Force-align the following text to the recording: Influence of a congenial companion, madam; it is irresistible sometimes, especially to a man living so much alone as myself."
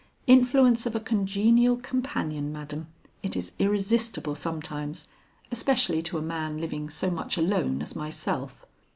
Influence 0.25 0.87
of 0.87 0.95
a 0.95 0.99
congenial 0.99 1.77
companion, 1.77 2.51
madam; 2.51 2.87
it 3.21 3.35
is 3.35 3.51
irresistible 3.59 4.33
sometimes, 4.33 5.07
especially 5.51 6.01
to 6.01 6.17
a 6.17 6.23
man 6.23 6.59
living 6.59 6.89
so 6.89 7.11
much 7.11 7.37
alone 7.37 7.83
as 7.83 7.95
myself." 7.95 8.65